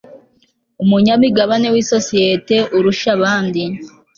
[0.83, 3.63] umunyamigabane w isosiyete urusha abandi